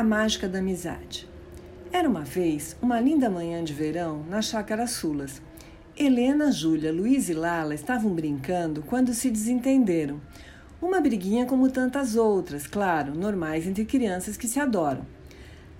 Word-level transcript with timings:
A 0.00 0.02
mágica 0.02 0.48
da 0.48 0.60
amizade. 0.60 1.28
Era 1.92 2.08
uma 2.08 2.22
vez 2.22 2.74
uma 2.80 2.98
linda 2.98 3.28
manhã 3.28 3.62
de 3.62 3.74
verão 3.74 4.24
na 4.30 4.40
chácara 4.40 4.86
Sulas. 4.86 5.42
Helena, 5.94 6.50
Júlia, 6.50 6.90
Luiz 6.90 7.28
e 7.28 7.34
Lala 7.34 7.74
estavam 7.74 8.14
brincando 8.14 8.82
quando 8.82 9.12
se 9.12 9.30
desentenderam. 9.30 10.18
Uma 10.80 11.02
briguinha 11.02 11.44
como 11.44 11.70
tantas 11.70 12.16
outras, 12.16 12.66
claro, 12.66 13.14
normais 13.14 13.66
entre 13.66 13.84
crianças 13.84 14.38
que 14.38 14.48
se 14.48 14.58
adoram. 14.58 15.04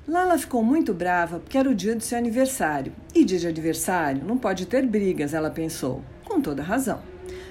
Lala 0.06 0.36
ficou 0.36 0.62
muito 0.62 0.92
brava 0.92 1.40
porque 1.40 1.56
era 1.56 1.70
o 1.70 1.74
dia 1.74 1.96
do 1.96 2.02
seu 2.02 2.18
aniversário. 2.18 2.92
E 3.14 3.24
dia 3.24 3.38
de 3.38 3.48
aniversário 3.48 4.22
não 4.22 4.36
pode 4.36 4.66
ter 4.66 4.86
brigas, 4.86 5.32
ela 5.32 5.50
pensou. 5.50 6.04
Com 6.26 6.42
toda 6.42 6.62
razão. 6.62 7.00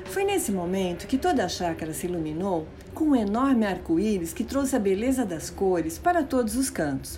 Foi 0.05 0.23
nesse 0.23 0.51
momento 0.51 1.07
que 1.07 1.17
toda 1.17 1.43
a 1.43 1.49
chácara 1.49 1.93
se 1.93 2.05
iluminou 2.05 2.67
com 2.99 3.11
um 3.11 3.15
enorme 3.15 3.65
arco-íris 3.65 4.33
que 4.33 4.43
trouxe 4.43 4.75
a 4.75 4.79
beleza 4.79 5.23
das 5.23 5.49
cores 5.49 5.97
para 5.97 6.21
todos 6.21 6.57
os 6.57 6.69
cantos. 6.69 7.17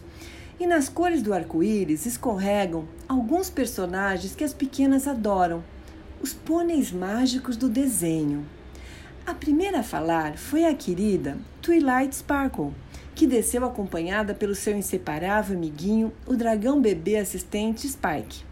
E 0.59 0.68
nas 0.68 0.88
cores 0.88 1.23
do 1.23 1.34
arco-íris 1.34 2.05
escorregam 2.05 2.85
alguns 3.09 3.49
personagens 3.49 4.36
que 4.36 4.44
as 4.44 4.53
pequenas 4.53 5.08
adoram, 5.08 5.63
os 6.22 6.36
pôneis 6.36 6.91
mágicos 6.91 7.58
do 7.58 7.67
desenho. 7.67 8.45
A 9.25 9.34
primeira 9.34 9.80
a 9.80 9.84
falar 9.84 10.38
foi 10.38 10.66
a 10.66 10.75
querida 10.75 11.39
Twilight 11.63 12.16
Sparkle, 12.16 12.70
que 13.16 13.25
desceu 13.25 13.66
acompanhada 13.66 14.36
pelo 14.36 14.53
seu 14.53 14.77
inseparável 14.77 15.58
amiguinho, 15.58 16.13
o 16.27 16.36
dragão 16.36 16.80
bebê 16.80 17.17
assistente 17.17 17.88
Spike. 17.88 18.50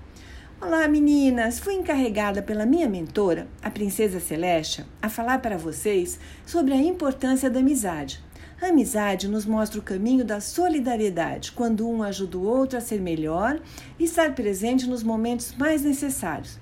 Olá, 0.61 0.89
meninas! 0.89 1.57
Fui 1.57 1.73
encarregada 1.73 2.41
pela 2.41 2.65
minha 2.65 2.89
mentora, 2.89 3.47
a 3.61 3.71
Princesa 3.71 4.19
Celeste, 4.19 4.85
a 5.01 5.07
falar 5.07 5.39
para 5.39 5.57
vocês 5.57 6.19
sobre 6.45 6.73
a 6.73 6.75
importância 6.75 7.49
da 7.49 7.61
amizade. 7.61 8.21
A 8.61 8.65
amizade 8.67 9.29
nos 9.29 9.45
mostra 9.45 9.79
o 9.79 9.81
caminho 9.81 10.25
da 10.25 10.41
solidariedade, 10.41 11.53
quando 11.53 11.87
um 11.87 12.03
ajuda 12.03 12.37
o 12.37 12.43
outro 12.45 12.77
a 12.77 12.81
ser 12.81 12.99
melhor 12.99 13.57
e 13.97 14.03
estar 14.03 14.35
presente 14.35 14.85
nos 14.85 15.01
momentos 15.01 15.55
mais 15.57 15.81
necessários. 15.81 16.59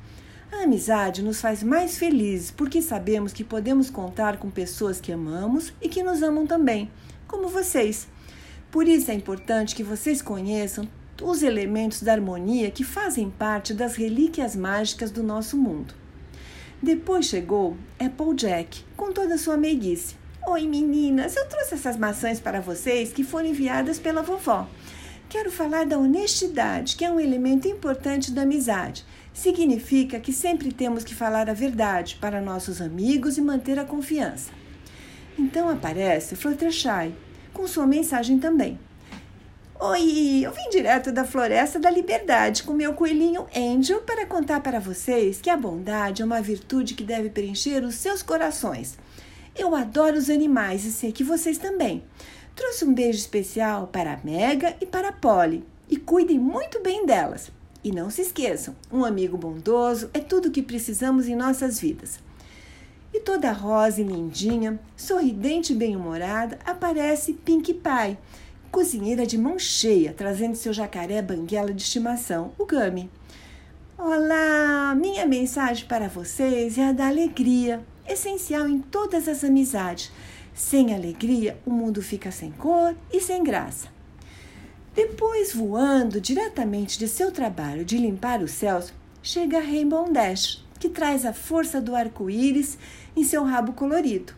A 0.52 0.66
amizade 0.66 1.24
nos 1.24 1.42
faz 1.42 1.64
mais 1.64 1.98
felizes 1.98 2.52
porque 2.52 2.84
sabemos 2.84 3.34
que 3.34 3.44
podemos 3.44 3.90
contar 3.90 4.38
com 4.38 4.52
pessoas 4.52 5.02
que 5.02 5.12
amamos 5.12 5.74
e 5.82 5.90
que 5.90 6.04
nos 6.04 6.22
amam 6.22 6.46
também, 6.46 6.92
como 7.28 7.48
vocês. 7.48 8.08
Por 8.70 8.88
isso 8.88 9.10
é 9.10 9.16
importante 9.16 9.76
que 9.76 9.84
vocês 9.84 10.22
conheçam 10.22 10.88
os 11.22 11.42
elementos 11.42 12.02
da 12.02 12.14
harmonia 12.14 12.72
que 12.72 12.84
fazem 12.84 13.30
parte 13.30 13.74
das 13.74 13.96
relíquias 13.96 14.56
mágicas 14.56 15.12
do 15.12 15.24
nosso 15.24 15.58
mundo. 15.58 15.94
Depois 16.82 17.26
chegou 17.26 17.76
Applejack 18.00 18.84
com 18.96 19.12
toda 19.12 19.36
a 19.36 19.38
sua 19.38 19.58
meiguice. 19.58 20.16
Oi 20.48 20.68
meninas, 20.68 21.36
eu 21.36 21.48
trouxe 21.48 21.74
essas 21.74 21.98
maçãs 21.98 22.40
para 22.40 22.62
vocês 22.62 23.12
que 23.12 23.24
foram 23.24 23.50
enviadas 23.50 24.00
pela 24.00 24.22
vovó. 24.22 24.68
Quero 25.28 25.52
falar 25.52 25.86
da 25.86 25.98
honestidade, 25.98 26.96
que 26.96 27.04
é 27.04 27.12
um 27.12 27.20
elemento 27.20 27.68
importante 27.68 28.32
da 28.32 28.44
amizade. 28.44 29.04
Significa 29.34 30.20
que 30.20 30.32
sempre 30.32 30.72
temos 30.72 31.04
que 31.04 31.14
falar 31.14 31.50
a 31.50 31.54
verdade 31.54 32.18
para 32.22 32.40
nossos 32.40 32.82
amigos 32.82 33.38
e 33.38 33.42
manter 33.42 33.78
a 33.78 33.84
confiança. 33.84 34.52
Então 35.38 35.68
aparece 35.68 36.36
Fluttershy, 36.36 37.14
com 37.54 37.68
sua 37.68 37.86
mensagem 37.86 38.40
também. 38.40 38.80
Oi, 39.80 40.42
eu 40.44 40.52
vim 40.52 40.72
direto 40.72 41.12
da 41.12 41.24
Floresta 41.24 41.78
da 41.78 41.92
Liberdade 41.92 42.64
com 42.64 42.74
meu 42.74 42.96
coelhinho 42.96 43.46
Angel 43.56 44.02
para 44.02 44.26
contar 44.26 44.60
para 44.62 44.80
vocês 44.80 45.40
que 45.40 45.52
a 45.52 45.56
bondade 45.56 46.24
é 46.24 46.26
uma 46.26 46.42
virtude 46.42 46.96
que 46.96 47.04
deve 47.04 47.30
preencher 47.30 47.84
os 47.84 47.94
seus 47.94 48.24
corações. 48.24 48.98
Eu 49.56 49.76
adoro 49.76 50.18
os 50.18 50.32
animais 50.32 50.84
e 50.84 50.92
sei 50.92 51.12
que 51.12 51.24
vocês 51.24 51.60
também. 51.60 52.04
Trouxe 52.56 52.86
um 52.86 52.94
beijo 52.94 53.20
especial 53.20 53.86
para 53.86 54.14
a 54.14 54.20
Mega 54.24 54.76
e 54.82 54.86
para 54.88 55.10
a 55.10 55.14
Polly 55.14 55.64
e 55.88 55.96
cuidem 55.96 56.40
muito 56.40 56.82
bem 56.82 57.06
delas. 57.06 57.52
E 57.84 57.92
não 57.92 58.10
se 58.10 58.24
esqueçam, 58.24 58.76
um 58.92 59.06
amigo 59.06 59.38
bondoso 59.38 60.10
é 60.12 60.20
tudo 60.20 60.48
o 60.48 60.52
que 60.52 60.64
precisamos 60.64 61.28
em 61.28 61.36
nossas 61.36 61.80
vidas. 61.80 62.20
E 63.14 63.20
toda 63.20 63.52
rosa 63.52 64.02
e 64.02 64.04
lindinha, 64.04 64.80
sorridente 64.96 65.72
e 65.72 65.76
bem-humorada, 65.76 66.58
aparece 66.66 67.34
Pink 67.34 67.76
Pie 67.76 68.18
cozinheira 68.78 69.26
de 69.26 69.40
mão 69.40 69.58
cheia, 69.58 70.14
trazendo 70.14 70.56
seu 70.56 70.72
jacaré 70.72 71.20
banguela 71.20 71.74
de 71.74 71.82
estimação, 71.82 72.52
o 72.60 72.66
Gami. 72.68 73.10
Olá! 73.98 74.94
Minha 74.96 75.26
mensagem 75.26 75.88
para 75.88 76.08
vocês 76.08 76.78
é 76.78 76.90
a 76.90 76.92
da 76.92 77.08
alegria, 77.08 77.84
essencial 78.08 78.68
em 78.68 78.78
todas 78.78 79.28
as 79.28 79.44
amizades. 79.44 80.12
Sem 80.54 80.94
alegria, 80.94 81.58
o 81.66 81.72
mundo 81.72 82.04
fica 82.04 82.30
sem 82.30 82.52
cor 82.52 82.96
e 83.12 83.20
sem 83.20 83.44
graça. 83.44 83.88
Depois, 84.94 85.56
voando 85.56 86.22
diretamente 86.22 87.00
de 87.00 87.08
seu 87.08 87.32
trabalho 87.32 87.84
de 87.84 87.98
limpar 87.98 88.44
os 88.44 88.52
céus, 88.52 88.94
chega 89.24 89.60
Rainbow 89.60 90.14
Dash, 90.14 90.64
que 90.80 90.88
traz 90.88 91.26
a 91.26 91.34
força 91.34 91.82
do 91.82 91.96
arco-íris 91.96 92.78
em 93.16 93.24
seu 93.24 93.44
rabo 93.44 93.74
colorido. 93.74 94.34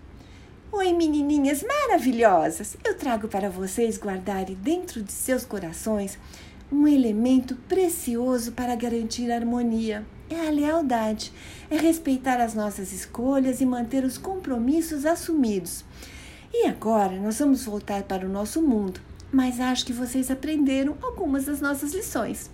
Oi, 0.71 0.93
menininhas 0.93 1.63
maravilhosas! 1.63 2.77
Eu 2.85 2.95
trago 2.95 3.27
para 3.27 3.49
vocês 3.49 3.97
guardarem 3.97 4.55
dentro 4.55 5.01
de 5.01 5.11
seus 5.11 5.43
corações 5.43 6.19
um 6.71 6.87
elemento 6.87 7.55
precioso 7.67 8.51
para 8.51 8.75
garantir 8.75 9.31
a 9.31 9.35
harmonia. 9.35 10.05
É 10.29 10.47
a 10.47 10.51
lealdade, 10.51 11.33
é 11.71 11.75
respeitar 11.75 12.39
as 12.39 12.53
nossas 12.53 12.93
escolhas 12.93 13.61
e 13.61 13.65
manter 13.65 14.03
os 14.03 14.19
compromissos 14.19 15.07
assumidos. 15.07 15.83
E 16.53 16.67
agora 16.67 17.19
nós 17.19 17.39
vamos 17.39 17.65
voltar 17.65 18.03
para 18.03 18.27
o 18.27 18.29
nosso 18.29 18.61
mundo, 18.61 19.01
mas 19.31 19.59
acho 19.59 19.87
que 19.87 19.91
vocês 19.91 20.29
aprenderam 20.29 20.95
algumas 21.01 21.45
das 21.45 21.59
nossas 21.59 21.93
lições. 21.95 22.47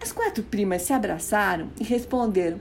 As 0.00 0.12
quatro 0.12 0.44
primas 0.44 0.82
se 0.82 0.92
abraçaram 0.92 1.68
e 1.80 1.82
responderam: 1.82 2.60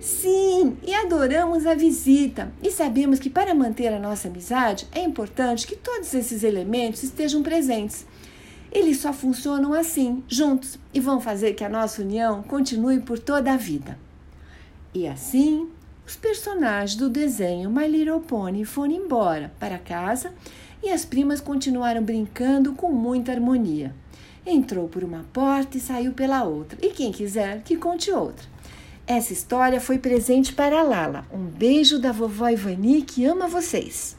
Sim, 0.00 0.76
adoramos 1.12 1.66
a 1.66 1.74
visita. 1.74 2.50
E 2.62 2.70
sabemos 2.70 3.18
que 3.18 3.28
para 3.28 3.54
manter 3.54 3.92
a 3.92 3.98
nossa 3.98 4.28
amizade 4.28 4.86
é 4.92 5.02
importante 5.02 5.66
que 5.66 5.76
todos 5.76 6.14
esses 6.14 6.42
elementos 6.42 7.02
estejam 7.02 7.42
presentes. 7.42 8.06
Eles 8.72 8.98
só 8.98 9.12
funcionam 9.12 9.74
assim, 9.74 10.24
juntos, 10.26 10.78
e 10.94 10.98
vão 11.00 11.20
fazer 11.20 11.52
que 11.52 11.62
a 11.62 11.68
nossa 11.68 12.00
união 12.00 12.42
continue 12.42 13.00
por 13.00 13.18
toda 13.18 13.52
a 13.52 13.58
vida. 13.58 13.98
E 14.94 15.06
assim, 15.06 15.68
os 16.06 16.16
personagens 16.16 16.96
do 16.96 17.10
desenho 17.10 17.70
My 17.70 17.86
Little 17.86 18.20
Pony 18.20 18.64
foram 18.64 18.94
embora 18.94 19.52
para 19.60 19.78
casa 19.78 20.32
e 20.82 20.88
as 20.88 21.04
primas 21.04 21.42
continuaram 21.42 22.02
brincando 22.02 22.72
com 22.72 22.90
muita 22.90 23.32
harmonia. 23.32 23.94
Entrou 24.46 24.88
por 24.88 25.04
uma 25.04 25.26
porta 25.30 25.76
e 25.76 25.80
saiu 25.80 26.12
pela 26.12 26.42
outra, 26.42 26.78
e 26.82 26.88
quem 26.88 27.12
quiser 27.12 27.62
que 27.62 27.76
conte 27.76 28.10
outra. 28.10 28.50
Essa 29.06 29.32
história 29.32 29.80
foi 29.80 29.98
presente 29.98 30.52
para 30.52 30.82
Lala. 30.82 31.26
Um 31.32 31.44
beijo 31.44 31.98
da 31.98 32.12
vovó 32.12 32.48
Ivani 32.48 33.02
que 33.02 33.24
ama 33.24 33.48
vocês. 33.48 34.16